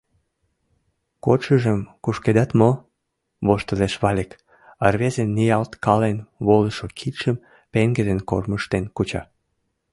—Кодшыжым 1.25 1.79
кушкедат 2.03 2.51
мо?— 2.59 2.71
воштылеш 3.47 3.93
Валик, 4.03 4.31
рвезын 4.93 5.29
ниялткален 5.37 6.17
волышо 6.45 6.87
кидшым 6.99 7.35
пеҥгыдын 7.71 8.19
кормыжтен 8.29 8.85
куча. 8.95 9.21